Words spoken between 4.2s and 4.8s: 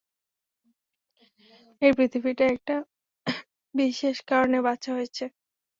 কারণে